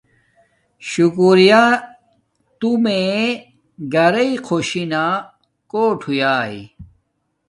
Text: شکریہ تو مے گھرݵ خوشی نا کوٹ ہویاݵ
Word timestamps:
شکریہ 0.89 1.63
تو 2.59 2.69
مے 2.83 3.01
گھرݵ 3.93 4.31
خوشی 4.45 4.83
نا 4.91 5.03
کوٹ 5.71 5.99
ہویاݵ 6.07 6.55